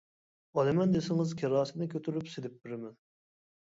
[0.61, 2.97] ئالىمەن دېسىڭىز كىراسىنى كۆتۈرۈپ سېلىپ بېرىمەن.